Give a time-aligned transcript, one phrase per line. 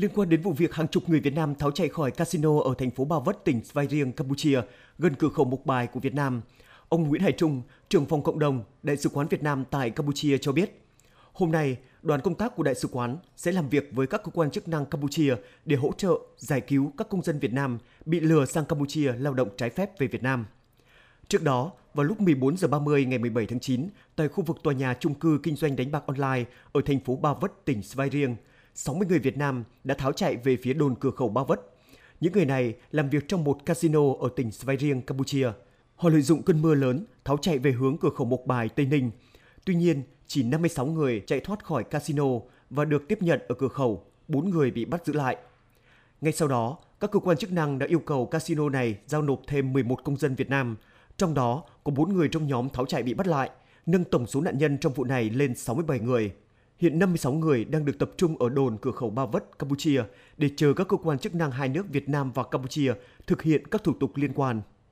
[0.00, 2.74] Liên quan đến vụ việc hàng chục người Việt Nam tháo chạy khỏi casino ở
[2.78, 4.60] thành phố Ba Vất, tỉnh Svay Rieng, Campuchia,
[4.98, 6.40] gần cửa khẩu Mộc Bài của Việt Nam,
[6.88, 10.38] ông Nguyễn Hải Trung, trưởng phòng cộng đồng, Đại sứ quán Việt Nam tại Campuchia
[10.38, 10.82] cho biết,
[11.32, 14.30] hôm nay đoàn công tác của Đại sứ quán sẽ làm việc với các cơ
[14.34, 15.34] quan chức năng Campuchia
[15.64, 19.34] để hỗ trợ giải cứu các công dân Việt Nam bị lừa sang Campuchia lao
[19.34, 20.46] động trái phép về Việt Nam.
[21.28, 24.74] Trước đó, vào lúc 14 giờ 30 ngày 17 tháng 9, tại khu vực tòa
[24.74, 28.10] nhà chung cư kinh doanh đánh bạc online ở thành phố Ba Vất, tỉnh Svay
[28.10, 28.36] Rieng,
[28.74, 31.60] 60 người Việt Nam đã tháo chạy về phía đồn cửa khẩu Ba Vất.
[32.20, 35.48] Những người này làm việc trong một casino ở tỉnh Svay Rieng, Campuchia.
[35.96, 38.86] Họ lợi dụng cơn mưa lớn tháo chạy về hướng cửa khẩu Mộc Bài, Tây
[38.86, 39.10] Ninh.
[39.64, 42.24] Tuy nhiên, chỉ 56 người chạy thoát khỏi casino
[42.70, 45.36] và được tiếp nhận ở cửa khẩu, 4 người bị bắt giữ lại.
[46.20, 49.40] Ngay sau đó, các cơ quan chức năng đã yêu cầu casino này giao nộp
[49.46, 50.76] thêm 11 công dân Việt Nam,
[51.16, 53.50] trong đó có 4 người trong nhóm tháo chạy bị bắt lại,
[53.86, 56.32] nâng tổng số nạn nhân trong vụ này lên 67 người.
[56.80, 60.02] Hiện 56 người đang được tập trung ở đồn cửa khẩu Ba Vất, Campuchia
[60.36, 62.92] để chờ các cơ quan chức năng hai nước Việt Nam và Campuchia
[63.26, 64.62] thực hiện các thủ tục liên quan.